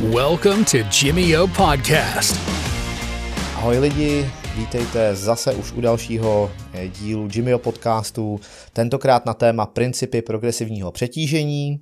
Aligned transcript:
Welcome 0.00 0.64
to 0.64 0.76
Jimmy 1.02 1.38
O 1.38 1.46
Podcast. 1.46 2.36
Ahoj 3.56 3.78
lidi, 3.78 4.26
vítejte 4.56 5.16
zase 5.16 5.54
už 5.54 5.72
u 5.72 5.80
dalšího 5.80 6.50
eh, 6.72 6.88
dílu 6.88 7.28
Jimmyho 7.32 7.58
podcastu, 7.58 8.40
tentokrát 8.72 9.26
na 9.26 9.34
téma 9.34 9.66
principy 9.66 10.22
progresivního 10.22 10.92
přetížení. 10.92 11.80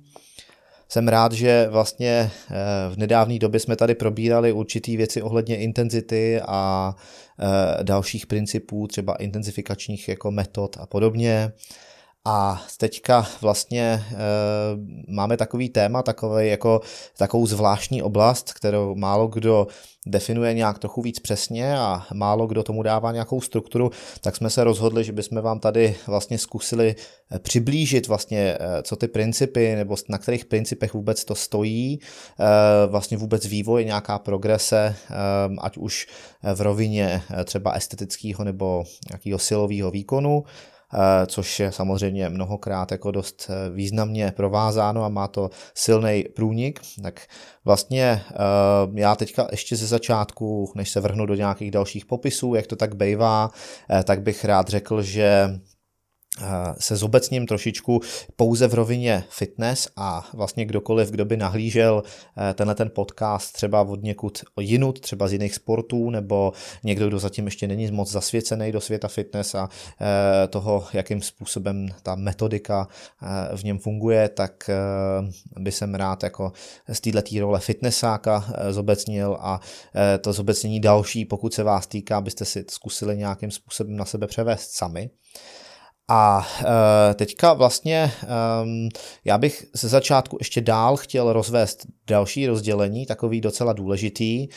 Jsem 0.89 1.07
rád, 1.07 1.31
že 1.31 1.67
vlastně 1.69 2.09
eh, 2.09 2.55
v 2.89 2.97
nedávné 2.97 3.39
době 3.39 3.59
jsme 3.59 3.75
tady 3.75 3.95
probírali 3.95 4.51
určitý 4.51 4.97
věci 4.97 5.21
ohledně 5.21 5.57
intenzity 5.57 6.41
a 6.47 6.95
eh, 7.39 7.83
dalších 7.83 8.27
principů, 8.27 8.87
třeba 8.87 9.15
intenzifikačních 9.15 10.07
jako 10.07 10.31
metod 10.31 10.77
a 10.79 10.85
podobně. 10.85 11.51
A 12.27 12.61
teďka 12.77 13.27
vlastně 13.41 13.81
e, 13.83 14.15
máme 15.07 15.37
takový 15.37 15.69
téma, 15.69 16.03
takový 16.03 16.47
jako, 16.47 16.81
takovou 17.17 17.47
zvláštní 17.47 18.03
oblast, 18.03 18.53
kterou 18.53 18.95
málo 18.95 19.27
kdo 19.27 19.67
definuje 20.07 20.53
nějak 20.53 20.79
trochu 20.79 21.01
víc 21.01 21.19
přesně 21.19 21.77
a 21.77 22.05
málo 22.13 22.47
kdo 22.47 22.63
tomu 22.63 22.83
dává 22.83 23.11
nějakou 23.11 23.41
strukturu, 23.41 23.91
tak 24.21 24.35
jsme 24.35 24.49
se 24.49 24.63
rozhodli, 24.63 25.03
že 25.03 25.11
bychom 25.11 25.41
vám 25.41 25.59
tady 25.59 25.95
vlastně 26.07 26.37
zkusili 26.37 26.95
eh, 27.31 27.39
přiblížit 27.39 28.07
vlastně, 28.07 28.57
eh, 28.59 28.83
co 28.83 28.95
ty 28.95 29.07
principy, 29.07 29.75
nebo 29.75 29.95
na 30.09 30.17
kterých 30.17 30.45
principech 30.45 30.93
vůbec 30.93 31.25
to 31.25 31.35
stojí, 31.35 31.99
vlastně 32.87 33.17
vůbec 33.17 33.45
vývoj, 33.45 33.85
nějaká 33.85 34.19
progrese, 34.19 34.95
ať 35.61 35.77
už 35.77 36.07
v 36.53 36.61
rovině 36.61 37.21
třeba 37.45 37.71
estetického 37.71 38.43
nebo 38.43 38.83
nějakého 39.09 39.39
silového 39.39 39.91
výkonu, 39.91 40.43
což 41.27 41.59
je 41.59 41.71
samozřejmě 41.71 42.29
mnohokrát 42.29 42.91
jako 42.91 43.11
dost 43.11 43.49
eh, 43.49 43.69
významně 43.69 44.33
provázáno 44.35 45.03
a 45.03 45.09
má 45.09 45.27
to 45.27 45.49
silný 45.75 46.23
průnik, 46.35 46.79
tak 47.03 47.27
vlastně 47.65 48.21
eh, 48.31 48.35
já 48.93 49.15
teďka 49.15 49.47
ještě 49.51 49.75
ze 49.75 49.87
začátku, 49.87 50.71
než 50.75 50.89
se 50.89 50.99
vrhnu 50.99 51.25
do 51.25 51.35
nějakých 51.35 51.71
dalších 51.71 52.05
popisů, 52.05 52.55
jak 52.55 52.67
to 52.67 52.75
tak 52.75 52.95
bejvá, 52.95 53.51
tak 54.03 54.21
bych 54.21 54.45
rád 54.45 54.67
řekl, 54.67 55.01
že 55.01 55.59
se 56.79 56.95
zobecním 56.95 57.47
trošičku 57.47 58.01
pouze 58.35 58.67
v 58.67 58.73
rovině 58.73 59.23
fitness 59.29 59.87
a 59.95 60.29
vlastně 60.33 60.65
kdokoliv, 60.65 61.11
kdo 61.11 61.25
by 61.25 61.37
nahlížel 61.37 62.03
eh, 62.37 62.53
tenhle 62.53 62.75
ten 62.75 62.91
podcast 62.95 63.53
třeba 63.53 63.81
od 63.81 64.03
někud 64.03 64.43
jinut, 64.59 64.99
třeba 64.99 65.27
z 65.27 65.33
jiných 65.33 65.55
sportů, 65.55 66.09
nebo 66.09 66.53
někdo, 66.83 67.07
kdo 67.07 67.19
zatím 67.19 67.45
ještě 67.45 67.67
není 67.67 67.91
moc 67.91 68.11
zasvěcený 68.11 68.71
do 68.71 68.81
světa 68.81 69.07
fitness 69.07 69.55
a 69.55 69.69
eh, 70.01 70.47
toho, 70.47 70.85
jakým 70.93 71.21
způsobem 71.21 71.87
ta 72.03 72.15
metodika 72.15 72.87
eh, 73.23 73.57
v 73.57 73.63
něm 73.63 73.79
funguje, 73.79 74.29
tak 74.29 74.69
by 75.59 75.71
jsem 75.71 75.95
rád 75.95 76.23
jako 76.23 76.51
z 76.87 77.01
této 77.01 77.39
role 77.39 77.59
fitnessáka 77.59 78.45
zobecnil 78.69 79.37
a 79.39 79.59
to 80.21 80.33
zobecnění 80.33 80.79
další, 80.79 81.25
pokud 81.25 81.53
se 81.53 81.63
vás 81.63 81.87
týká, 81.87 82.17
abyste 82.17 82.45
si 82.45 82.65
zkusili 82.69 83.17
nějakým 83.17 83.51
způsobem 83.51 83.95
na 83.95 84.05
sebe 84.05 84.27
převést 84.27 84.71
sami. 84.71 85.09
A 86.07 86.47
e, 87.11 87.13
teďka 87.13 87.53
vlastně 87.53 88.11
um, 88.63 88.89
já 89.25 89.37
bych 89.37 89.65
ze 89.73 89.89
začátku 89.89 90.37
ještě 90.39 90.61
dál 90.61 90.97
chtěl 90.97 91.33
rozvést 91.33 91.85
další 92.07 92.47
rozdělení, 92.47 93.05
takový 93.05 93.41
docela 93.41 93.73
důležitý, 93.73 94.47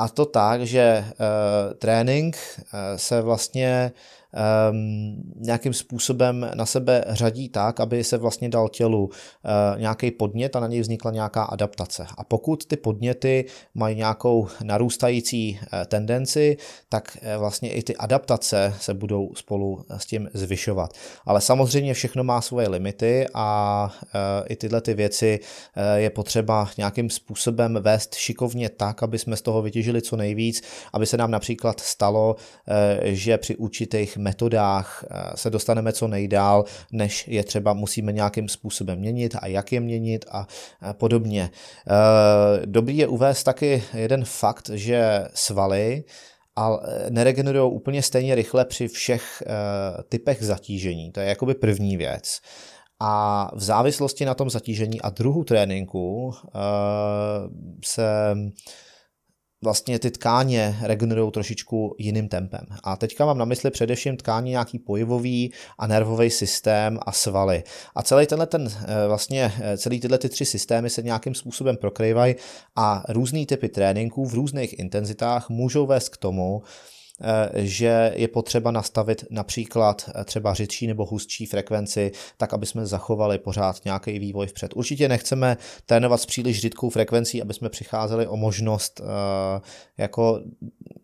a 0.00 0.08
to 0.08 0.26
tak, 0.26 0.62
že 0.62 1.04
uh, 1.08 1.74
trénink 1.74 2.36
uh, 2.36 2.96
se 2.96 3.22
vlastně 3.22 3.92
nějakým 5.36 5.72
způsobem 5.72 6.50
na 6.54 6.66
sebe 6.66 7.04
řadí 7.08 7.48
tak, 7.48 7.80
aby 7.80 8.04
se 8.04 8.18
vlastně 8.18 8.48
dal 8.48 8.68
tělu 8.68 9.04
uh, 9.04 9.10
nějaký 9.80 10.10
podnět 10.10 10.56
a 10.56 10.60
na 10.60 10.66
něj 10.66 10.80
vznikla 10.80 11.10
nějaká 11.10 11.42
adaptace. 11.42 12.06
A 12.18 12.24
pokud 12.24 12.66
ty 12.66 12.76
podněty 12.76 13.44
mají 13.74 13.96
nějakou 13.96 14.48
narůstající 14.62 15.60
uh, 15.62 15.68
tendenci, 15.86 16.56
tak 16.88 17.18
uh, 17.22 17.40
vlastně 17.40 17.72
i 17.72 17.82
ty 17.82 17.96
adaptace 17.96 18.74
se 18.80 18.94
budou 18.94 19.34
spolu 19.34 19.84
s 19.96 20.06
tím 20.06 20.28
zvyšovat. 20.34 20.90
Ale 21.24 21.40
samozřejmě 21.40 21.94
všechno 21.94 22.24
má 22.24 22.40
svoje 22.40 22.68
limity 22.68 23.26
a 23.34 23.90
i 24.48 24.56
tyhle 24.56 24.80
ty 24.80 24.94
věci 24.94 25.40
je 25.94 26.10
potřeba 26.10 26.68
nějakým 26.78 27.10
způsobem 27.10 27.78
vést 27.82 28.14
šikovně 28.14 28.68
tak, 28.68 29.02
aby 29.02 29.18
jsme 29.18 29.36
z 29.36 29.42
toho 29.42 29.62
vytěžili 29.62 30.02
co 30.02 30.16
nejvíc, 30.16 30.62
aby 30.92 31.06
se 31.06 31.16
nám 31.16 31.30
například 31.30 31.80
stalo, 31.80 32.36
že 33.02 33.38
při 33.38 33.56
určitých 33.56 34.17
metodách 34.18 35.04
eh, 35.10 35.36
se 35.36 35.50
dostaneme 35.50 35.92
co 35.92 36.08
nejdál, 36.08 36.64
než 36.92 37.28
je 37.28 37.44
třeba 37.44 37.72
musíme 37.72 38.12
nějakým 38.12 38.48
způsobem 38.48 38.98
měnit 38.98 39.36
a 39.40 39.46
jak 39.46 39.72
je 39.72 39.80
měnit 39.80 40.24
a 40.30 40.46
podobně. 40.92 41.50
Eh, 41.90 42.66
dobrý 42.66 42.98
je 42.98 43.06
uvést 43.06 43.44
taky 43.44 43.82
jeden 43.94 44.24
fakt, 44.24 44.70
že 44.74 45.24
svaly 45.34 46.04
a 46.56 46.78
neregenerují 47.10 47.72
úplně 47.72 48.02
stejně 48.02 48.34
rychle 48.34 48.64
při 48.64 48.88
všech 48.88 49.42
eh, 49.46 50.02
typech 50.08 50.42
zatížení. 50.42 51.12
To 51.12 51.20
je 51.20 51.26
jakoby 51.26 51.54
první 51.54 51.96
věc. 51.96 52.40
A 53.00 53.50
v 53.54 53.62
závislosti 53.62 54.24
na 54.24 54.34
tom 54.34 54.50
zatížení 54.50 55.00
a 55.00 55.10
druhu 55.10 55.44
tréninku 55.44 56.34
se 57.84 58.34
vlastně 59.62 59.98
ty 59.98 60.10
tkáně 60.10 60.78
regenerují 60.82 61.30
trošičku 61.30 61.94
jiným 61.98 62.28
tempem. 62.28 62.66
A 62.84 62.96
teďka 62.96 63.26
mám 63.26 63.38
na 63.38 63.44
mysli 63.44 63.70
především 63.70 64.16
tkáně 64.16 64.50
nějaký 64.50 64.78
pojivový 64.78 65.52
a 65.78 65.86
nervový 65.86 66.30
systém 66.30 66.98
a 67.06 67.12
svaly. 67.12 67.64
A 67.94 68.02
celý 68.02 68.26
tenhle 68.26 68.46
ten, 68.46 68.68
eh, 68.68 69.06
vlastně 69.06 69.52
eh, 69.60 69.78
celý 69.78 70.00
tyhle 70.00 70.18
ty 70.18 70.28
tři 70.28 70.44
systémy 70.44 70.90
se 70.90 71.02
nějakým 71.02 71.34
způsobem 71.34 71.76
prokrývají 71.76 72.34
a 72.76 73.02
různý 73.08 73.46
typy 73.46 73.68
tréninků 73.68 74.24
v 74.24 74.34
různých 74.34 74.78
intenzitách 74.78 75.50
můžou 75.50 75.86
vést 75.86 76.08
k 76.08 76.16
tomu, 76.16 76.62
že 77.54 78.12
je 78.14 78.28
potřeba 78.28 78.70
nastavit 78.70 79.24
například 79.30 80.10
eh, 80.14 80.24
třeba 80.24 80.54
řidší 80.54 80.86
nebo 80.86 81.04
hustší 81.04 81.46
frekvenci, 81.46 82.12
tak 82.36 82.54
aby 82.54 82.66
jsme 82.66 82.86
zachovali 82.86 83.38
pořád 83.38 83.84
nějaký 83.84 84.18
vývoj 84.18 84.46
vpřed. 84.46 84.72
Určitě 84.76 85.08
nechceme 85.08 85.56
trénovat 85.86 86.20
s 86.20 86.26
příliš 86.26 86.60
řidkou 86.60 86.90
frekvencí, 86.90 87.42
aby 87.42 87.54
jsme 87.54 87.68
přicházeli 87.68 88.26
o 88.26 88.36
možnost 88.36 89.00
eh, 89.00 89.60
jako 89.98 90.40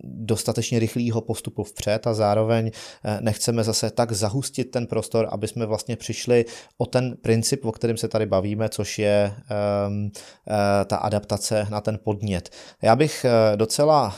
dostatečně 0.05 0.79
rychlého 0.79 1.21
postupu 1.21 1.65
vpřed 1.65 2.07
a 2.07 2.15
zároveň 2.15 2.71
nechceme 3.21 3.65
zase 3.65 3.91
tak 3.91 4.13
zahustit 4.13 4.65
ten 4.65 4.87
prostor, 4.87 5.29
aby 5.31 5.49
jsme 5.49 5.67
vlastně 5.67 5.97
přišli 5.97 6.45
o 6.79 6.87
ten 6.87 7.17
princip, 7.23 7.65
o 7.65 7.73
kterém 7.73 7.97
se 7.97 8.09
tady 8.09 8.27
bavíme, 8.27 8.69
což 8.69 8.99
je 8.99 9.35
um, 9.89 10.11
ta 10.87 10.97
adaptace 10.97 11.67
na 11.71 11.81
ten 11.81 11.99
podnět. 12.05 12.51
Já 12.83 12.97
bych 12.97 13.27
docela 13.57 14.17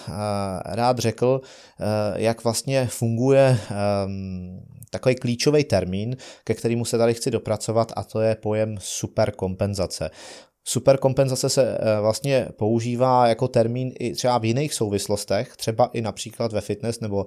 rád 0.64 0.98
řekl, 0.98 1.40
Eh, 1.80 1.85
jak 2.16 2.44
vlastně 2.44 2.86
funguje 2.86 3.58
ehm, 3.70 4.60
takový 4.90 5.14
klíčový 5.14 5.64
termín, 5.64 6.16
ke 6.44 6.54
kterému 6.54 6.84
se 6.84 6.98
tady 6.98 7.14
chci 7.14 7.30
dopracovat 7.30 7.92
a 7.96 8.04
to 8.04 8.20
je 8.20 8.34
pojem 8.34 8.76
superkompenzace. 8.80 10.10
Superkompenzace 10.68 11.48
se 11.48 11.78
eh, 11.78 12.00
vlastně 12.00 12.48
používá 12.56 13.28
jako 13.28 13.48
termín 13.48 13.92
i 13.98 14.12
třeba 14.12 14.38
v 14.38 14.44
jiných 14.44 14.74
souvislostech, 14.74 15.56
třeba 15.56 15.90
i 15.92 16.00
například 16.00 16.52
ve 16.52 16.60
fitness, 16.60 17.00
nebo 17.00 17.26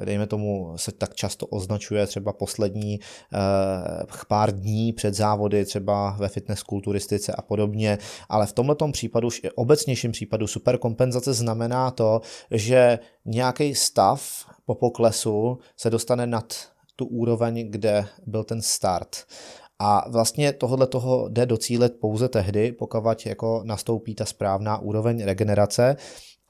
eh, 0.00 0.04
dejme 0.04 0.26
tomu 0.26 0.72
se 0.76 0.92
tak 0.92 1.14
často 1.14 1.46
označuje 1.46 2.06
třeba 2.06 2.32
poslední 2.32 3.00
eh, 3.00 3.38
pár 4.28 4.52
dní 4.52 4.92
před 4.92 5.14
závody, 5.14 5.64
třeba 5.64 6.16
ve 6.18 6.28
fitness 6.28 6.62
kulturistice 6.62 7.32
a 7.32 7.42
podobně, 7.42 7.98
ale 8.28 8.46
v 8.46 8.52
tomto 8.52 8.88
případu, 8.92 9.28
obecnějším 9.54 10.12
případu 10.12 10.46
superkompenzace 10.46 11.32
znamená 11.32 11.90
to, 11.90 12.20
že 12.50 12.98
nějaký 13.24 13.74
stav 13.74 14.46
po 14.64 14.74
poklesu 14.74 15.58
se 15.76 15.90
dostane 15.90 16.26
nad 16.26 16.54
tu 16.96 17.04
úroveň, 17.04 17.70
kde 17.70 18.06
byl 18.26 18.44
ten 18.44 18.62
start. 18.62 19.16
A 19.84 20.08
vlastně 20.08 20.52
tohle 20.52 20.86
toho 20.86 21.28
jde 21.28 21.46
docílit 21.46 21.92
pouze 22.00 22.28
tehdy, 22.28 22.72
pokud 22.72 23.26
jako 23.26 23.62
nastoupí 23.64 24.14
ta 24.14 24.24
správná 24.24 24.78
úroveň 24.78 25.24
regenerace. 25.24 25.96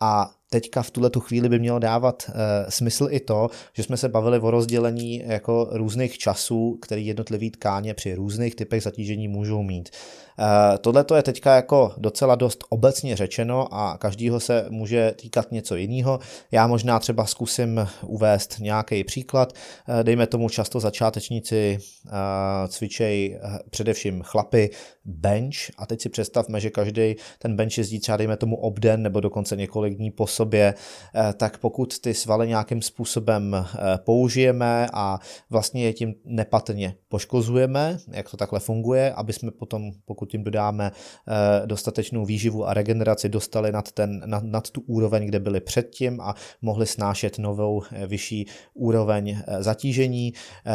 A 0.01 0.31
teďka 0.53 0.83
v 0.83 0.91
tuhle 0.91 1.11
tu 1.11 1.21
chvíli 1.21 1.49
by 1.49 1.59
mělo 1.59 1.79
dávat 1.79 2.23
e, 2.29 2.71
smysl 2.71 3.09
i 3.11 3.21
to, 3.21 3.49
že 3.73 3.83
jsme 3.83 3.97
se 3.97 4.09
bavili 4.09 4.39
o 4.39 4.51
rozdělení 4.51 5.23
jako 5.27 5.69
různých 5.73 6.19
časů, 6.19 6.79
který 6.83 7.07
jednotlivý 7.07 7.51
tkáně 7.51 7.95
při 7.95 8.15
různých 8.15 8.55
typech 8.55 8.83
zatížení 8.83 9.29
můžou 9.29 9.63
mít. 9.63 9.91
E, 10.39 10.79
Tohle 10.79 11.05
je 11.17 11.23
teďka 11.23 11.57
jako 11.57 11.93
docela 11.97 12.35
dost 12.35 12.65
obecně 12.69 13.17
řečeno 13.17 13.75
a 13.75 13.99
každýho 13.99 14.41
se 14.41 14.67
může 14.71 15.13
týkat 15.17 15.53
něco 15.53 15.77
jiného. 15.77 16.19
Já 16.51 16.67
možná 16.67 16.99
třeba 16.99 17.27
zkusím 17.27 17.89
uvést 18.07 18.59
nějaký 18.59 19.05
příklad. 19.05 19.53
E, 19.53 20.05
dejme 20.05 20.27
tomu 20.27 20.49
často 20.49 20.81
začátečníci 20.81 21.79
e, 21.79 22.69
cvičej 22.69 23.41
především 23.71 24.23
chlapy 24.23 24.71
bench 25.05 25.57
a 25.79 25.87
teď 25.87 26.03
si 26.03 26.09
představme, 26.09 26.61
že 26.61 26.71
každý 26.71 27.17
ten 27.39 27.57
bench 27.57 27.79
jezdí 27.79 28.01
třeba 28.01 28.17
dejme 28.17 28.37
tomu 28.37 28.57
obden 28.57 29.03
nebo 29.03 29.21
dokonce 29.21 29.57
několik 29.57 29.95
dní 29.95 30.11
po 30.11 30.27
sobě, 30.43 30.75
tak 31.37 31.59
pokud 31.59 31.99
ty 31.99 32.15
svaly 32.15 32.49
nějakým 32.49 32.83
způsobem 32.83 33.67
použijeme 34.05 34.89
a 34.93 35.19
vlastně 35.51 35.85
je 35.85 35.93
tím 35.93 36.15
nepatrně 36.25 36.95
poškozujeme, 37.09 37.99
jak 38.11 38.31
to 38.31 38.37
takhle 38.37 38.61
funguje, 38.61 39.13
aby 39.13 39.33
jsme 39.33 39.51
potom, 39.51 39.93
pokud 40.05 40.35
jim 40.35 40.45
dodáme 40.45 40.93
dostatečnou 41.67 42.25
výživu 42.25 42.67
a 42.67 42.75
regeneraci, 42.75 43.29
dostali 43.29 43.73
nad, 43.73 43.93
ten, 43.93 44.23
nad, 44.27 44.43
nad 44.43 44.71
tu 44.71 44.81
úroveň, 44.81 45.27
kde 45.27 45.41
byli 45.41 45.61
předtím 45.61 46.21
a 46.21 46.35
mohli 46.63 46.87
snášet 46.87 47.39
novou 47.39 47.83
vyšší 48.07 48.47
úroveň 48.75 49.39
zatížení, 49.61 50.33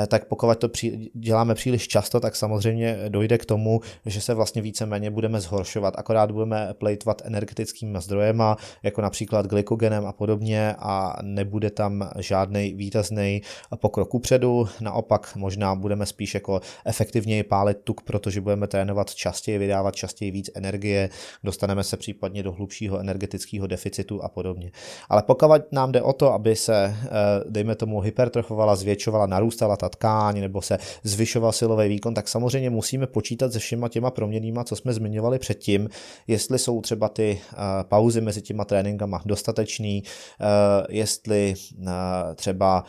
tak 0.08 0.26
pokud 0.26 0.56
to 0.58 0.70
při, 0.70 1.12
děláme 1.14 1.56
příliš 1.56 1.88
často, 1.88 2.20
tak 2.20 2.36
samozřejmě 2.36 3.10
dojde 3.10 3.38
k 3.38 3.46
tomu, 3.46 3.82
že 4.06 4.22
se 4.22 4.34
vlastně 4.34 4.62
víceméně 4.62 5.12
budeme 5.12 5.42
zhoršovat, 5.42 5.94
akorát 5.98 6.32
budeme 6.32 6.74
plejtvat 6.74 7.22
energetickými 7.26 7.98
zdrojema, 8.02 8.58
jako 8.84 9.02
například 9.02 9.46
glykogenem 9.58 10.06
a 10.06 10.12
podobně 10.12 10.76
a 10.80 11.18
nebude 11.22 11.70
tam 11.70 12.10
žádný 12.20 12.74
výrazný 12.74 13.42
pokrok 13.76 14.14
upředu, 14.14 14.68
naopak 14.82 15.36
možná 15.36 15.76
budeme 15.76 16.06
spíš 16.06 16.34
jako 16.34 16.62
efektivněji 16.86 17.44
pálit 17.44 17.78
tuk, 17.84 18.02
protože 18.02 18.42
budeme 18.42 18.68
trénovat 18.68 19.16
častěji, 19.16 19.58
vydávat 19.58 19.96
častěji 19.96 20.32
víc 20.32 20.50
energie, 20.56 21.10
dostaneme 21.44 21.84
se 21.84 21.98
případně 21.98 22.44
do 22.44 22.52
hlubšího 22.52 23.00
energetického 23.00 23.68
deficitu 23.68 24.24
a 24.24 24.30
podobně. 24.30 24.72
Ale 25.10 25.24
pokud 25.24 25.72
nám 25.72 25.92
jde 25.92 26.02
o 26.02 26.14
to, 26.14 26.34
aby 26.34 26.56
se, 26.56 26.96
eh, 26.96 27.10
dejme 27.50 27.76
tomu, 27.76 28.00
hypertrofovala, 28.00 28.76
zvětšovala, 28.76 29.26
narůstala 29.26 29.78
ta 29.78 29.90
tkáň 29.90 30.42
nebo 30.42 30.62
se 30.62 30.78
zvyšoval 31.04 31.52
silový 31.52 31.90
výkon, 31.90 32.14
tak 32.14 32.28
samozřejmě 32.28 32.70
musíme 32.70 33.08
počítat 33.08 33.54
se 33.54 33.60
všema 33.60 33.90
těma 33.90 34.12
proměnýma, 34.12 34.64
co 34.64 34.76
jsme 34.76 34.94
zmiňovali 34.94 35.40
předtím, 35.40 35.90
jestli 36.28 36.60
jsou 36.60 36.82
třeba 36.82 37.10
ty 37.10 37.40
uh, 37.52 37.58
pauzy 37.84 38.22
mezi 38.22 38.42
těma 38.42 38.66
tréninkama 38.66 39.22
dostatečný, 39.48 40.04
uh, 40.04 40.48
jestli 40.90 41.54
uh, 41.80 41.88
třeba 42.36 42.84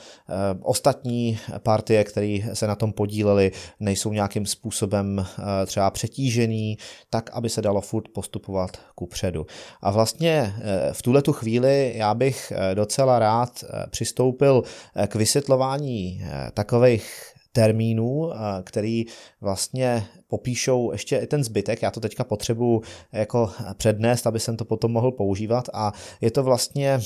ostatní 0.63 1.39
partie, 1.63 2.05
které 2.05 2.39
se 2.53 2.67
na 2.67 2.75
tom 2.75 2.93
podílely, 2.93 3.53
nejsou 3.81 4.13
nějakým 4.13 4.47
způsobem 4.47 5.27
třeba 5.67 5.91
přetížený, 5.91 6.79
tak, 7.11 7.31
aby 7.33 7.49
se 7.49 7.63
dalo 7.63 7.81
furt 7.81 8.09
postupovat 8.09 8.71
ku 8.95 9.07
předu. 9.07 9.47
A 9.83 9.91
vlastně 9.91 10.55
v 10.93 11.03
tuhle 11.03 11.23
tu 11.23 11.33
chvíli 11.33 11.93
já 11.97 12.15
bych 12.15 12.53
docela 12.75 13.19
rád 13.19 13.65
přistoupil 13.91 14.63
k 15.07 15.15
vysvětlování 15.15 16.23
takových 16.55 17.38
termínů, 17.53 18.31
který 18.65 19.05
vlastně 19.41 20.07
popíšou 20.29 20.93
ještě 20.93 21.17
i 21.17 21.27
ten 21.27 21.45
zbytek. 21.45 21.83
Já 21.83 21.91
to 21.91 22.01
teďka 22.01 22.25
potřebuji 22.25 22.83
jako 23.13 23.51
přednést, 23.77 24.27
aby 24.27 24.41
jsem 24.41 24.57
to 24.57 24.65
potom 24.65 24.93
mohl 24.93 25.13
používat 25.13 25.69
a 25.73 25.93
je 26.21 26.31
to 26.31 26.43
vlastně 26.43 27.01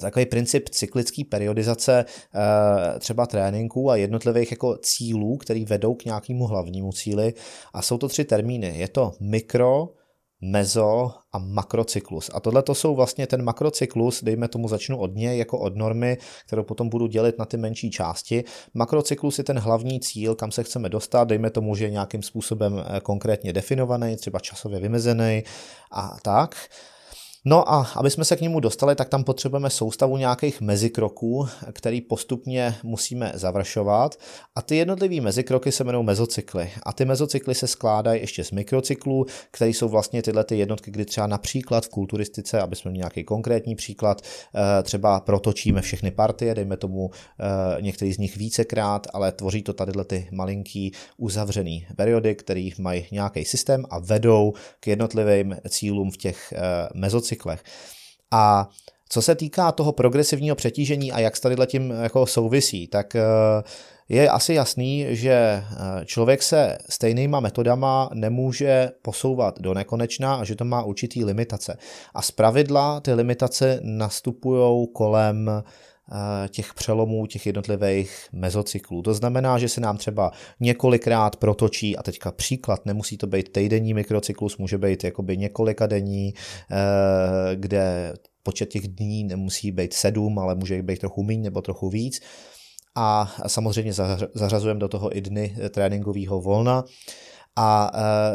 takový 0.00 0.26
princip 0.26 0.68
cyklické 0.68 1.22
periodizace 1.30 2.04
třeba 2.98 3.26
tréninků 3.26 3.90
a 3.90 3.96
jednotlivých 3.96 4.50
jako 4.50 4.76
cílů, 4.76 5.36
který 5.36 5.64
vedou 5.64 5.94
k 5.94 6.04
nějakému 6.04 6.46
hlavnímu 6.46 6.92
cíli. 6.92 7.34
A 7.72 7.82
jsou 7.82 7.98
to 7.98 8.08
tři 8.08 8.24
termíny. 8.24 8.78
Je 8.78 8.88
to 8.88 9.12
mikro, 9.20 9.88
mezo 10.40 11.10
a 11.32 11.38
makrocyklus. 11.38 12.30
A 12.34 12.40
tohle 12.40 12.62
to 12.62 12.74
jsou 12.74 12.94
vlastně 12.94 13.26
ten 13.26 13.42
makrocyklus, 13.42 14.24
dejme 14.24 14.48
tomu 14.48 14.68
začnu 14.68 14.98
od 14.98 15.14
něj 15.14 15.38
jako 15.38 15.58
od 15.58 15.76
normy, 15.76 16.18
kterou 16.46 16.64
potom 16.64 16.88
budu 16.88 17.06
dělit 17.06 17.38
na 17.38 17.44
ty 17.44 17.56
menší 17.56 17.90
části. 17.90 18.44
Makrocyklus 18.74 19.38
je 19.38 19.44
ten 19.44 19.58
hlavní 19.58 20.00
cíl, 20.00 20.34
kam 20.34 20.50
se 20.50 20.62
chceme 20.62 20.88
dostat, 20.88 21.28
dejme 21.28 21.50
tomu, 21.50 21.74
že 21.74 21.84
je 21.84 21.90
nějakým 21.90 22.22
způsobem 22.22 22.84
eh, 22.86 23.00
konkrétně 23.00 23.52
definovaný, 23.52 24.16
třeba 24.16 24.38
časově 24.38 24.80
vymezený 24.80 25.42
a 25.92 26.16
tak. 26.22 26.56
No 27.44 27.72
a 27.72 27.86
aby 27.96 28.10
jsme 28.10 28.24
se 28.24 28.36
k 28.36 28.40
němu 28.40 28.60
dostali, 28.60 28.94
tak 28.94 29.08
tam 29.08 29.24
potřebujeme 29.24 29.70
soustavu 29.70 30.16
nějakých 30.16 30.60
mezikroků, 30.60 31.48
který 31.72 32.00
postupně 32.00 32.74
musíme 32.82 33.32
završovat 33.34 34.16
a 34.54 34.62
ty 34.62 34.76
jednotlivé 34.76 35.20
mezikroky 35.20 35.72
se 35.72 35.84
jmenují 35.84 36.04
mezocykly. 36.04 36.70
A 36.82 36.92
ty 36.92 37.04
mezocykly 37.04 37.54
se 37.54 37.66
skládají 37.66 38.20
ještě 38.20 38.44
z 38.44 38.50
mikrocyklů, 38.50 39.26
které 39.50 39.70
jsou 39.70 39.88
vlastně 39.88 40.22
tyhle 40.22 40.44
ty 40.44 40.58
jednotky, 40.58 40.90
kdy 40.90 41.04
třeba 41.04 41.26
například 41.26 41.84
v 41.84 41.88
kulturistice, 41.88 42.60
aby 42.60 42.76
jsme 42.76 42.90
měli 42.90 42.98
nějaký 42.98 43.24
konkrétní 43.24 43.74
příklad, 43.74 44.22
eh, 44.54 44.82
třeba 44.82 45.20
protočíme 45.20 45.82
všechny 45.82 46.10
partie, 46.10 46.54
dejme 46.54 46.76
tomu 46.76 47.10
eh, 47.10 47.82
některý 47.82 48.12
z 48.12 48.18
nich 48.18 48.36
vícekrát, 48.36 49.06
ale 49.12 49.32
tvoří 49.32 49.62
to 49.62 49.72
tady 49.72 49.92
ty 50.06 50.28
malinký 50.32 50.92
uzavřený 51.16 51.86
periody, 51.96 52.34
které 52.34 52.68
mají 52.78 53.06
nějaký 53.12 53.44
systém 53.44 53.84
a 53.90 53.98
vedou 53.98 54.52
k 54.80 54.86
jednotlivým 54.86 55.56
cílům 55.68 56.10
v 56.10 56.16
těch 56.16 56.52
eh, 56.52 56.88
mezocyklech 57.28 57.58
cyklech. 57.58 57.62
A 58.30 58.68
co 59.08 59.22
se 59.22 59.34
týká 59.34 59.72
toho 59.72 59.92
progresivního 59.92 60.56
přetížení 60.56 61.12
a 61.12 61.20
jak 61.20 61.36
s 61.36 61.40
tady 61.40 61.56
tím 61.66 61.90
jako 61.90 62.26
souvisí, 62.26 62.88
tak 62.88 63.16
eh, 63.16 63.22
je 64.08 64.28
asi 64.28 64.54
jasný, 64.54 65.06
že 65.08 65.32
eh, 65.32 65.64
člověk 66.04 66.42
se 66.42 66.78
stejnýma 66.88 67.40
metodama 67.40 68.10
nemůže 68.14 68.90
posouvat 69.02 69.60
do 69.60 69.74
nekonečna 69.74 70.34
a 70.34 70.44
že 70.44 70.56
to 70.56 70.64
má 70.64 70.82
určitý 70.82 71.24
limitace. 71.24 71.76
A 72.14 72.22
zpravidla 72.22 73.00
ty 73.00 73.12
limitace 73.12 73.80
nastupují 73.82 74.88
kolem 74.92 75.48
Eh, 75.48 75.62
těch 76.48 76.74
přelomů, 76.74 77.26
těch 77.26 77.46
jednotlivých 77.46 78.28
mezocyklů. 78.32 79.02
To 79.02 79.14
znamená, 79.14 79.58
že 79.58 79.68
se 79.68 79.80
nám 79.80 79.96
třeba 79.96 80.32
několikrát 80.60 81.36
protočí, 81.36 81.96
a 81.96 82.02
teďka 82.02 82.32
příklad, 82.32 82.86
nemusí 82.86 83.16
to 83.16 83.26
být 83.26 83.52
týdenní 83.52 83.94
mikrocyklus, 83.94 84.58
může 84.58 84.78
být 84.78 85.04
jakoby 85.04 85.36
několika 85.36 85.86
denní, 85.86 86.34
eh, 86.70 86.76
kde 87.56 88.14
počet 88.42 88.68
těch 88.68 88.88
dní 88.88 89.24
nemusí 89.24 89.72
být 89.72 89.92
sedm, 89.92 90.38
ale 90.38 90.54
může 90.54 90.82
být 90.82 90.98
trochu 90.98 91.22
méně 91.22 91.42
nebo 91.42 91.62
trochu 91.62 91.88
víc. 91.88 92.20
A 92.94 93.34
samozřejmě 93.46 93.92
zařazujeme 94.34 94.80
do 94.80 94.88
toho 94.88 95.16
i 95.16 95.20
dny 95.20 95.56
tréninkového 95.70 96.40
volna. 96.40 96.84
A 97.60 97.90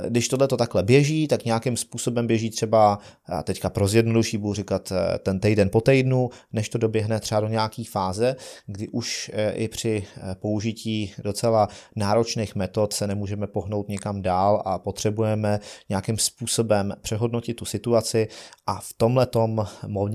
e, 0.06 0.10
když 0.10 0.28
tohle 0.28 0.48
to 0.48 0.58
takhle 0.58 0.84
běží, 0.84 1.28
tak 1.28 1.46
nějakým 1.46 1.78
způsobem 1.78 2.28
běží 2.28 2.50
třeba, 2.50 3.00
a 3.26 3.44
teďka 3.44 3.70
pro 3.70 3.88
zjednoduší 3.88 4.38
budu 4.38 4.54
říkat 4.54 4.92
e, 4.92 5.20
ten 5.20 5.40
týden 5.40 5.70
po 5.70 5.82
týdnu, 5.82 6.30
než 6.54 6.70
to 6.70 6.78
doběhne 6.78 7.20
třeba 7.20 7.42
do 7.42 7.48
nějaký 7.48 7.86
fáze, 7.86 8.36
kdy 8.66 8.88
už 8.88 9.32
e, 9.34 9.52
i 9.52 9.68
při 9.68 10.04
použití 10.34 11.14
docela 11.24 11.68
náročných 11.96 12.56
metod 12.56 12.94
se 12.94 13.08
nemůžeme 13.08 13.48
pohnout 13.48 13.90
někam 13.90 14.22
dál 14.22 14.62
a 14.66 14.80
potřebujeme 14.80 15.60
nějakým 15.90 16.18
způsobem 16.18 16.94
přehodnotit 17.02 17.54
tu 17.54 17.66
situaci. 17.66 18.28
A 18.68 18.80
v 18.80 18.94
tomhle 18.98 19.28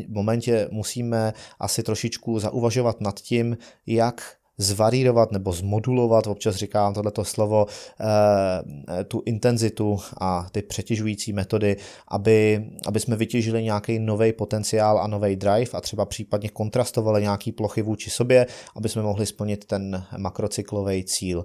momentě 0.08 0.68
musíme 0.70 1.32
asi 1.60 1.82
trošičku 1.82 2.38
zauvažovat 2.38 3.00
nad 3.00 3.20
tím, 3.20 3.56
jak 3.86 4.37
zvarírovat 4.58 5.32
nebo 5.32 5.52
zmodulovat, 5.52 6.26
občas 6.26 6.56
říkám 6.56 6.94
tohleto 6.94 7.24
slovo, 7.24 7.66
eh, 8.00 9.04
tu 9.04 9.22
intenzitu 9.26 9.98
a 10.20 10.46
ty 10.52 10.62
přetěžující 10.62 11.32
metody, 11.32 11.76
aby, 12.08 12.66
aby 12.86 13.00
jsme 13.00 13.16
vytěžili 13.16 13.62
nějaký 13.62 13.98
nový 13.98 14.32
potenciál 14.32 14.98
a 14.98 15.06
nový 15.06 15.36
drive 15.36 15.70
a 15.72 15.80
třeba 15.80 16.04
případně 16.04 16.48
kontrastovali 16.48 17.22
nějaký 17.22 17.52
plochy 17.52 17.82
vůči 17.82 18.10
sobě, 18.10 18.46
aby 18.76 18.88
jsme 18.88 19.02
mohli 19.02 19.26
splnit 19.26 19.64
ten 19.64 20.04
makrocyklový 20.18 21.04
cíl. 21.04 21.44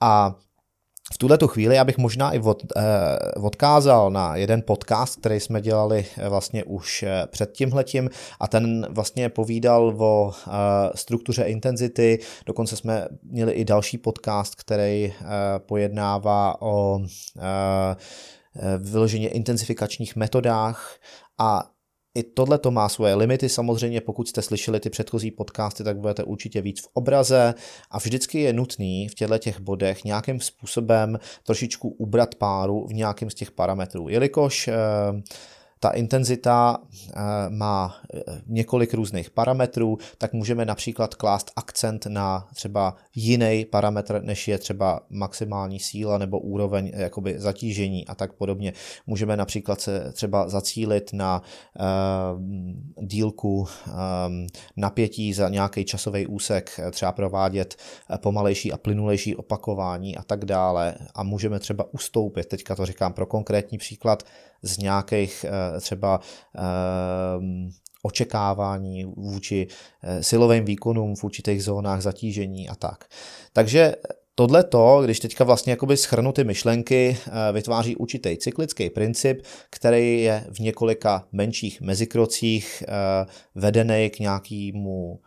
A 0.00 0.34
v 1.14 1.18
tuhle 1.18 1.38
chvíli 1.46 1.76
já 1.76 1.84
bych 1.84 1.98
možná 1.98 2.32
i 2.32 2.38
od, 2.38 2.62
eh, 2.76 2.82
odkázal 3.40 4.10
na 4.10 4.36
jeden 4.36 4.62
podcast, 4.62 5.20
který 5.20 5.40
jsme 5.40 5.60
dělali 5.60 6.06
eh, 6.16 6.28
vlastně 6.28 6.64
už 6.64 7.02
eh, 7.02 7.26
před 7.26 7.52
tímhletím 7.52 8.10
a 8.40 8.48
ten 8.48 8.86
vlastně 8.90 9.28
povídal 9.28 9.94
o 9.98 10.32
eh, 10.32 10.50
struktuře 10.94 11.42
intenzity, 11.42 12.18
dokonce 12.46 12.76
jsme 12.76 13.08
měli 13.22 13.52
i 13.52 13.64
další 13.64 13.98
podcast, 13.98 14.54
který 14.54 15.04
eh, 15.04 15.14
pojednává 15.58 16.62
o 16.62 17.00
eh, 17.38 17.96
vyloženě 18.78 19.28
intenzifikačních 19.28 20.16
metodách 20.16 20.96
a 21.38 21.70
i 22.14 22.22
tohle 22.22 22.58
to 22.58 22.70
má 22.70 22.88
svoje 22.88 23.14
limity, 23.14 23.48
samozřejmě 23.48 24.00
pokud 24.00 24.28
jste 24.28 24.42
slyšeli 24.42 24.80
ty 24.80 24.90
předchozí 24.90 25.30
podcasty, 25.30 25.84
tak 25.84 25.98
budete 25.98 26.24
určitě 26.24 26.62
víc 26.62 26.80
v 26.80 26.88
obraze. 26.92 27.54
A 27.90 27.98
vždycky 27.98 28.40
je 28.40 28.52
nutný 28.52 29.08
v 29.08 29.14
těchto 29.14 29.38
těch 29.38 29.60
bodech 29.60 30.04
nějakým 30.04 30.40
způsobem 30.40 31.18
trošičku 31.46 31.88
ubrat 31.88 32.34
páru 32.34 32.86
v 32.86 32.92
nějakém 32.92 33.30
z 33.30 33.34
těch 33.34 33.50
parametrů, 33.50 34.08
jelikož 34.08 34.68
eh, 34.68 34.74
ta 35.80 35.90
intenzita 35.90 36.78
eh, 36.78 37.20
má 37.48 37.96
eh, 38.14 38.20
několik 38.46 38.94
různých 38.94 39.30
parametrů, 39.30 39.98
tak 40.18 40.32
můžeme 40.32 40.64
například 40.64 41.14
klást 41.14 41.50
akcent 41.56 42.06
na 42.06 42.48
třeba 42.54 42.96
jiný 43.14 43.66
parametr, 43.70 44.22
než 44.22 44.48
je 44.48 44.58
třeba 44.58 45.00
maximální 45.10 45.80
síla 45.80 46.18
nebo 46.18 46.38
úroveň 46.38 46.90
eh, 46.94 47.02
jakoby 47.02 47.34
zatížení 47.38 48.06
a 48.06 48.14
tak 48.14 48.32
podobně. 48.32 48.72
Můžeme 49.06 49.36
například 49.36 49.80
se 49.80 50.12
třeba 50.12 50.48
zacílit 50.48 51.12
na 51.12 51.42
dílku 53.00 53.66
napětí 54.76 55.32
za 55.32 55.48
nějaký 55.48 55.84
časový 55.84 56.26
úsek, 56.26 56.80
třeba 56.90 57.12
provádět 57.12 57.76
pomalejší 58.16 58.72
a 58.72 58.76
plynulejší 58.76 59.36
opakování 59.36 60.16
a 60.16 60.22
tak 60.22 60.44
dále 60.44 60.94
a 61.14 61.22
můžeme 61.22 61.58
třeba 61.58 61.94
ustoupit, 61.94 62.46
teďka 62.46 62.76
to 62.76 62.86
říkám 62.86 63.12
pro 63.12 63.26
konkrétní 63.26 63.78
příklad, 63.78 64.22
z 64.62 64.78
nějakých 64.78 65.44
třeba 65.80 66.20
očekávání 68.02 69.04
vůči 69.04 69.66
silovým 70.20 70.64
výkonům 70.64 71.16
v 71.16 71.24
určitých 71.24 71.64
zónách 71.64 72.00
zatížení 72.02 72.68
a 72.68 72.74
tak. 72.74 73.04
Takže 73.52 73.94
Tohle 74.34 74.64
to, 74.64 75.00
když 75.04 75.20
teďka 75.20 75.44
vlastně 75.44 75.70
jakoby 75.70 75.96
schrnu 75.96 76.32
ty 76.32 76.44
myšlenky, 76.44 77.16
vytváří 77.52 77.96
určitý 77.96 78.36
cyklický 78.36 78.90
princip, 78.90 79.42
který 79.70 80.22
je 80.22 80.44
v 80.52 80.58
několika 80.58 81.26
menších 81.32 81.80
mezikrocích 81.80 82.82
vedený 83.54 84.10
k 84.10 84.18
nějakému 84.18 85.20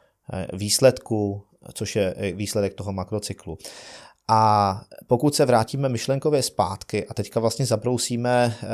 výsledku, 0.54 1.44
což 1.74 1.96
je 1.96 2.16
výsledek 2.36 2.74
toho 2.74 2.94
makrocyklu. 2.94 3.58
A 4.27 4.82
pokud 5.08 5.36
se 5.36 5.46
vrátíme 5.46 5.89
myšlenkově 5.89 6.42
zpátky 6.42 7.06
a 7.06 7.13
teďka 7.13 7.39
vlastně 7.39 7.65
zabrousíme 7.65 8.56
eh, 8.63 8.68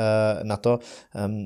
na 0.44 0.56
to, 0.56 0.78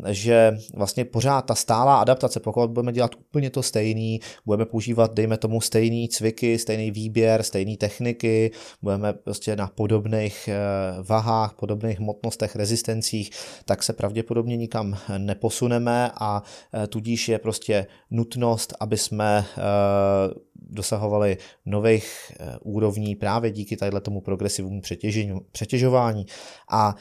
že 0.09 0.57
vlastně 0.75 1.05
pořád 1.05 1.43
ta 1.43 1.55
stálá 1.55 2.01
adaptace, 2.01 2.41
pokud 2.41 2.71
budeme 2.71 2.93
dělat 2.93 3.15
úplně 3.15 3.51
to 3.51 3.63
stejný, 3.63 4.21
budeme 4.47 4.67
používat, 4.67 5.15
dejme 5.15 5.37
tomu, 5.37 5.61
stejný 5.61 6.09
cviky, 6.09 6.59
stejný 6.59 6.91
výběr, 6.91 7.43
stejné 7.43 7.77
techniky, 7.77 8.51
budeme 8.83 9.13
prostě 9.13 9.57
na 9.57 9.67
podobných 9.67 10.49
eh, 10.49 10.59
vahách, 11.03 11.55
podobných 11.55 11.99
hmotnostech, 11.99 12.57
rezistencích, 12.57 13.31
tak 13.65 13.83
se 13.83 13.93
pravděpodobně 13.93 14.57
nikam 14.57 14.99
neposuneme 15.19 16.11
a 16.15 16.43
eh, 16.75 16.87
tudíž 16.87 17.29
je 17.29 17.39
prostě 17.39 17.87
nutnost, 18.11 18.75
aby 18.81 18.97
jsme 18.97 19.45
dosahovali 20.57 21.37
nových 21.67 22.33
eh, 22.41 22.59
úrovní 22.61 23.17
právě 23.17 23.51
díky 23.51 23.77
tady 23.77 24.01
tomu 24.01 24.21
progresivnímu 24.21 24.81
přetěžování. 25.53 26.27
A 26.71 26.95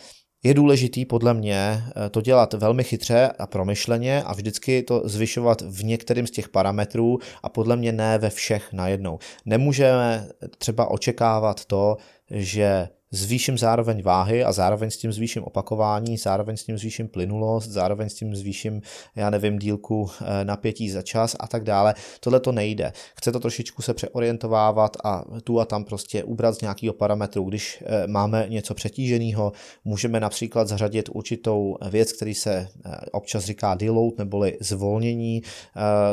je 0.43 0.53
důležitý 0.53 1.05
podle 1.05 1.33
mě 1.33 1.83
eh, 2.05 2.10
to 2.10 2.22
dělat 2.22 2.53
velmi 2.53 2.83
chytře 2.83 3.31
a 3.39 3.48
promyšleně 3.48 4.24
a 4.24 4.33
vždycky 4.33 4.83
to 4.83 5.01
zvyšovat 5.05 5.62
v 5.62 5.83
některým 5.83 6.27
z 6.27 6.31
těch 6.31 6.50
parametrů 6.50 7.19
a 7.43 7.50
podle 7.50 7.75
mě 7.75 7.91
ne 7.91 8.17
ve 8.17 8.29
všech 8.29 8.74
najednou. 8.74 9.19
Nemůžeme 9.45 10.29
třeba 10.57 10.91
očekávat 10.91 11.65
to, 11.65 11.98
že 12.31 12.88
zvýším 13.13 13.58
zároveň 13.58 14.01
váhy 14.03 14.43
a 14.43 14.51
zároveň 14.51 14.91
s 14.91 14.98
tím 14.98 15.13
zvýším 15.13 15.43
opakování, 15.43 16.17
zároveň 16.17 16.58
s 16.58 16.63
tím 16.63 16.77
zvýším 16.77 17.08
plynulost, 17.08 17.70
zároveň 17.70 18.10
s 18.10 18.13
tím 18.13 18.36
zvýším, 18.36 18.82
já 19.15 19.29
nevím, 19.29 19.60
dílku 19.60 20.10
eh, 20.22 20.46
napětí 20.46 20.89
za 20.89 21.01
čas 21.01 21.36
a 21.39 21.48
tak 21.48 21.63
dále. 21.63 21.93
Tohle 22.20 22.39
to 22.39 22.51
nejde. 22.51 22.93
Chce 23.17 23.32
to 23.32 23.39
trošičku 23.39 23.82
se 23.82 23.93
přeorientovávat 23.93 24.98
a 25.03 25.24
tu 25.43 25.60
a 25.60 25.65
tam 25.65 25.84
prostě 25.84 26.24
ubrat 26.24 26.55
z 26.55 26.62
nějakého 26.62 26.93
parametru. 26.93 27.43
Když 27.43 27.84
eh, 27.86 28.08
máme 28.08 28.46
něco 28.50 28.74
přetíženého, 28.74 29.51
můžeme 29.86 30.20
například 30.20 30.67
zařadit 30.67 31.10
určitou 31.13 31.77
věc, 31.89 32.13
který 32.13 32.34
se 32.34 32.53
eh, 32.86 32.96
občas 33.12 33.46
říká 33.46 33.75
deload, 33.75 34.17
neboli 34.17 34.58
zvolnění 34.60 35.41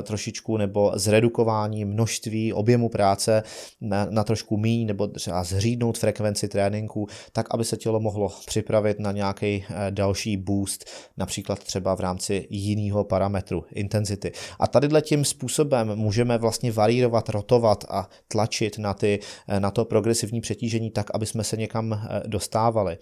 trošičku, 0.03 0.57
nebo 0.57 0.93
zredukování 0.95 1.85
množství 1.85 2.53
objemu 2.53 2.89
práce 2.89 3.43
na, 3.81 4.07
na 4.11 4.25
trošku 4.25 4.57
míň, 4.57 4.87
nebo 4.87 5.07
třeba 5.07 5.45
zřídnout 5.45 5.99
frekvenci 5.99 6.49
tréninku 6.49 6.90
tréninku, 6.91 7.07
tak 7.33 7.47
aby 7.51 7.65
se 7.65 7.77
tělo 7.77 8.01
mohlo 8.01 8.29
připravit 8.47 9.01
na 9.01 9.13
nějaký 9.13 9.65
eh, 9.69 9.91
další 9.91 10.37
boost, 10.37 10.85
například 11.17 11.59
třeba 11.59 11.95
v 11.95 12.01
rámci 12.01 12.47
jiného 12.51 13.05
parametru 13.05 13.65
intenzity. 13.73 14.33
A 14.59 14.67
tady 14.67 14.89
tím 15.03 15.25
způsobem 15.25 15.97
můžeme 15.97 16.39
vlastně 16.39 16.73
varírovat, 16.73 17.29
rotovat 17.29 17.85
a 17.89 18.09
tlačit 18.29 18.79
na, 18.79 18.95
ty, 18.95 19.21
eh, 19.49 19.61
na 19.61 19.71
to 19.71 19.85
progresivní 19.85 20.41
přetížení 20.41 20.91
tak, 20.91 21.11
aby 21.15 21.27
jsme 21.27 21.45
se 21.45 21.57
někam 21.57 21.93
eh, 21.93 22.23
dostávali. 22.27 22.99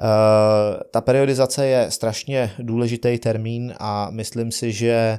Eh, 0.00 0.80
ta 0.90 1.00
periodizace 1.00 1.66
je 1.66 1.90
strašně 1.90 2.50
důležitý 2.58 3.18
termín 3.18 3.74
a 3.78 4.10
myslím 4.10 4.52
si, 4.52 4.72
že 4.72 4.90
eh, 4.90 5.18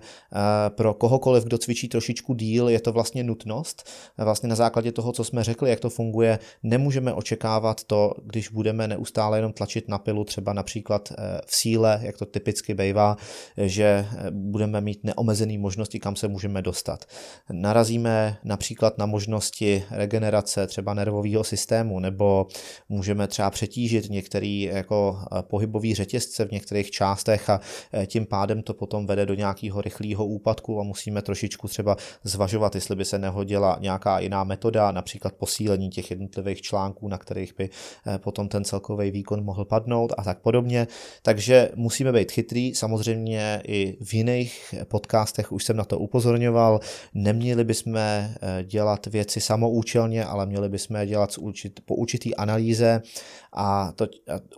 pro 0.69 0.93
kohokoliv, 0.93 1.43
kdo 1.43 1.57
cvičí 1.57 1.87
trošičku 1.87 2.33
díl, 2.33 2.69
je 2.69 2.79
to 2.79 2.91
vlastně 2.91 3.23
nutnost. 3.23 3.89
Vlastně 4.17 4.49
na 4.49 4.55
základě 4.55 4.91
toho, 4.91 5.11
co 5.11 5.23
jsme 5.23 5.43
řekli, 5.43 5.69
jak 5.69 5.79
to 5.79 5.89
funguje, 5.89 6.39
nemůžeme 6.63 7.13
očekávat 7.13 7.83
to, 7.83 8.13
když 8.23 8.49
budeme 8.49 8.87
neustále 8.87 9.37
jenom 9.37 9.53
tlačit 9.53 9.87
na 9.87 9.97
pilu, 9.97 10.23
třeba 10.23 10.53
například 10.53 11.11
eh, 11.11 11.41
v 11.45 11.55
síle, 11.55 11.99
jak 12.03 12.17
to 12.17 12.25
typicky 12.25 12.73
bývá, 12.73 13.17
že 13.57 14.05
budeme 14.31 14.81
mít 14.81 15.03
neomezené 15.03 15.57
možnosti, 15.57 15.99
kam 15.99 16.15
se 16.15 16.27
můžeme 16.27 16.61
dostat. 16.61 17.05
Narazíme 17.51 18.37
například 18.43 18.97
na 18.97 19.05
možnosti 19.05 19.83
regenerace 19.91 20.67
třeba 20.67 20.93
nervového 20.93 21.43
systému, 21.43 21.99
nebo 21.99 22.47
můžeme 22.89 23.27
třeba 23.27 23.49
přetížit 23.49 24.09
některý 24.09 24.70
jako 24.71 25.19
eh, 25.21 25.41
pohybový 25.41 25.95
řetězce 25.95 26.45
v 26.45 26.51
některých 26.51 26.91
částech 26.91 27.49
a 27.49 27.59
eh, 27.93 28.07
tím 28.07 28.25
pádem 28.25 28.63
to 28.63 28.73
potom 28.73 29.05
vede 29.05 29.25
do 29.25 29.33
nějakého 29.33 29.81
rychlého 29.81 30.25
úpadku 30.25 30.79
a 30.79 30.83
musíme 30.83 31.21
trošičku 31.21 31.67
třeba 31.67 31.97
zvažovat, 32.23 32.75
jestli 32.75 32.95
by 32.95 33.05
se 33.05 33.19
nehodila 33.19 33.77
nějaká 33.81 34.19
jiná 34.19 34.43
metoda, 34.43 34.91
například 34.91 35.33
posílení 35.33 35.89
těch 35.89 36.11
jednotlivých 36.11 36.61
článků, 36.61 37.07
na 37.07 37.17
kterých 37.17 37.55
by 37.57 37.69
eh, 38.07 38.17
potom 38.17 38.47
ten 38.47 38.63
celkový 38.63 39.11
výkon 39.11 39.43
mohl 39.43 39.65
padnout 39.65 40.13
a 40.17 40.23
tak 40.23 40.39
podobně. 40.39 40.87
Takže 41.21 41.69
musíme 41.75 42.11
být 42.11 42.31
chytrý, 42.31 42.75
samozřejmě 42.75 43.61
i 43.67 43.97
v 44.01 44.13
jiných 44.13 44.75
podcastech 44.83 45.51
už 45.51 45.63
jsem 45.63 45.77
na 45.77 45.83
to 45.83 45.99
upozorňoval, 45.99 46.79
neměli 47.13 47.63
bychom 47.63 47.99
dělat 48.63 49.07
věci 49.07 49.41
samoučelně, 49.41 50.25
ale 50.25 50.45
měli 50.45 50.69
bychom 50.69 50.95
je 50.95 51.07
dělat 51.07 51.35
po 51.85 51.95
určitý 51.95 52.35
analýze 52.35 53.01
a 53.53 53.91
to, 53.95 54.07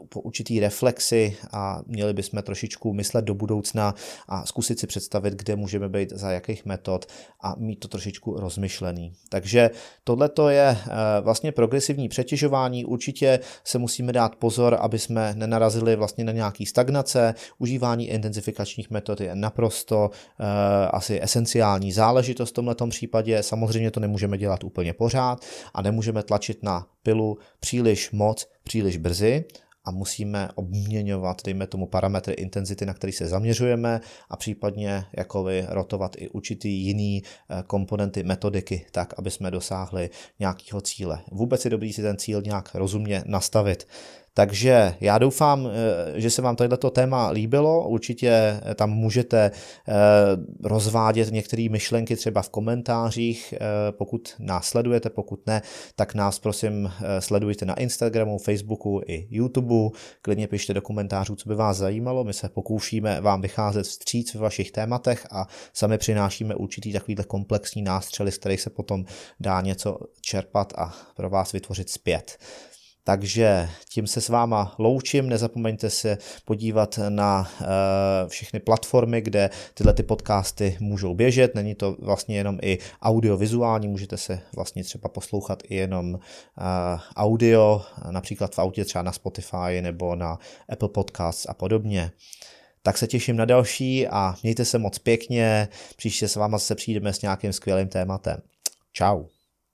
po 0.10 0.22
určitý 0.22 0.60
reflexi 0.60 1.38
a 1.52 1.82
měli 1.88 2.14
bychom 2.14 2.42
trošičku 2.42 2.94
myslet 2.94 3.26
do 3.26 3.34
budoucna 3.34 3.96
a 4.28 4.46
zkusit 4.46 4.80
si 4.80 4.88
představit, 4.88 5.34
kde 5.34 5.56
můžeme 5.56 5.90
být, 5.90 6.10
za 6.10 6.32
jakých 6.32 6.66
metod 6.66 7.06
a 7.42 7.56
mít 7.58 7.80
to 7.80 7.88
trošičku 7.88 8.40
rozmyšlený. 8.40 9.14
Takže 9.30 9.70
tohle 10.04 10.30
je 10.50 10.78
eh, 10.78 10.88
vlastně 11.22 11.52
progresivní 11.52 12.10
přetěžování. 12.10 12.86
Určitě 12.86 13.40
se 13.64 13.78
musíme 13.78 14.14
dát 14.14 14.36
pozor, 14.36 14.78
aby 14.80 15.00
jsme 15.00 15.34
nenarazili 15.36 15.96
vlastně 15.96 16.24
na 16.24 16.32
nějaký 16.32 16.66
stagnace. 16.66 17.36
Užívání 17.58 18.10
intenzifikačních 18.10 18.90
metod 18.90 19.22
je 19.22 19.36
naprosto 19.36 20.10
uh, 20.10 20.46
asi 20.92 21.20
esenciální 21.22 21.92
záležitost 21.92 22.50
v 22.50 22.54
tomto 22.54 22.88
případě. 22.88 23.44
Samozřejmě 23.44 23.92
to 23.92 24.00
nemůžeme 24.00 24.38
dělat 24.38 24.64
úplně 24.64 24.94
pořád 24.94 25.46
a 25.74 25.82
nemůžeme 25.82 26.24
tlačit 26.24 26.64
na 26.64 26.88
pilu 27.04 27.38
příliš 27.60 28.12
moc, 28.12 28.48
příliš 28.64 28.98
brzy 28.98 29.46
a 29.86 29.92
musíme 29.92 30.50
obměňovat, 30.56 31.42
dejme 31.46 31.68
tomu, 31.68 31.88
parametry 31.88 32.34
intenzity, 32.34 32.86
na 32.86 32.94
který 32.94 33.14
se 33.14 33.28
zaměřujeme 33.28 34.02
a 34.30 34.38
případně 34.38 35.06
jakoby 35.18 35.66
rotovat 35.70 36.16
i 36.18 36.30
určitý 36.30 36.70
jiný 36.70 37.24
eh, 37.24 37.64
komponenty 37.68 38.24
metodiky, 38.24 38.86
tak, 38.92 39.14
aby 39.18 39.32
jsme 39.32 39.52
dosáhli 39.52 40.10
nějakého 40.40 40.82
cíle. 40.82 41.20
Vůbec 41.32 41.66
je 41.66 41.72
dobrý 41.72 41.94
si 41.94 42.02
ten 42.02 42.18
cíl 42.18 42.42
nějak 42.42 42.76
rozumně 42.76 43.24
nastavit. 43.26 43.88
Takže 44.36 44.96
já 45.02 45.18
doufám, 45.18 45.68
eh, 45.68 46.20
že 46.20 46.30
se 46.30 46.42
vám 46.42 46.56
tohleto 46.56 46.90
téma 46.90 47.30
líbilo. 47.30 47.88
Určitě 47.88 48.30
eh, 48.30 48.76
tam 48.76 48.90
můžete 48.90 49.52
eh, 49.88 49.94
rozvádět 50.64 51.32
některé 51.32 51.68
myšlenky 51.70 52.16
třeba 52.16 52.42
v 52.42 52.50
komentářích, 52.50 53.54
pokud 53.92 54.36
nás 54.40 54.68
sledujete, 54.68 55.10
pokud 55.10 55.48
ne, 55.48 55.62
tak 55.96 56.16
nás 56.16 56.40
prosím 56.40 56.92
sledujte 57.20 57.66
na 57.66 57.74
Instagramu, 57.74 58.38
Facebooku 58.38 59.02
i 59.08 59.28
YouTube. 59.30 59.98
Klidně 60.22 60.48
pište 60.48 60.74
do 60.74 60.82
komentářů, 60.82 61.36
co 61.36 61.50
by 61.50 61.56
vás 61.56 61.78
zajímalo. 61.78 62.24
My 62.24 62.34
se 62.34 62.50
pokoušíme 62.50 63.22
vám 63.22 63.42
vycházet 63.42 63.84
vstříc 63.84 64.34
v 64.34 64.40
vašich 64.40 64.72
tématech 64.72 65.28
a 65.32 65.48
sami 65.74 65.98
přinášíme 65.98 66.56
určitý 66.56 66.94
takovýhle 66.94 67.24
komplexní 67.24 67.82
nástřely, 67.82 68.32
z 68.32 68.38
kterých 68.38 68.62
se 68.62 68.70
potom 68.70 69.06
dá 69.40 69.62
něco 69.62 69.98
čerpat 70.22 70.74
a 70.78 70.94
pro 71.16 71.30
vás 71.30 71.52
vytvořit 71.52 71.90
zpět. 71.90 72.38
Takže 73.06 73.70
tím 73.90 74.08
se 74.08 74.22
s 74.22 74.30
váma 74.30 74.76
loučím, 74.80 75.30
nezapomeňte 75.30 75.90
se 75.90 76.18
podívat 76.46 77.00
na 77.10 77.52
uh, 77.62 77.68
všechny 78.28 78.60
platformy, 78.60 79.22
kde 79.22 79.50
tyhle 79.74 79.94
ty 79.94 80.04
podcasty 80.04 80.78
můžou 80.80 81.16
běžet, 81.16 81.56
není 81.56 81.76
to 81.76 81.96
vlastně 82.00 82.38
jenom 82.38 82.60
i 82.62 82.78
audiovizuální, 83.02 83.88
můžete 83.88 84.18
se 84.18 84.40
vlastně 84.56 84.84
třeba 84.84 85.10
poslouchat 85.10 85.64
i 85.70 85.76
jenom 85.76 86.14
uh, 86.14 86.20
audio, 87.16 87.82
například 88.12 88.56
v 88.56 88.60
autě 88.60 88.86
třeba 88.86 89.02
na 89.02 89.12
Spotify 89.12 89.82
nebo 89.82 90.16
na 90.16 90.40
Apple 90.70 90.90
Podcasts 90.90 91.46
a 91.50 91.54
podobně. 91.54 92.12
Tak 92.84 92.98
se 92.98 93.08
těším 93.08 93.36
na 93.36 93.46
další 93.46 94.08
a 94.08 94.36
mějte 94.44 94.66
se 94.66 94.78
moc 94.78 95.00
pěkně, 95.00 95.68
příště 95.96 96.28
s 96.28 96.36
váma 96.36 96.60
se 96.60 96.76
přijdeme 96.76 97.14
s 97.14 97.22
nějakým 97.22 97.54
skvělým 97.54 97.88
tématem. 97.88 98.42
Ciao. 98.98 99.43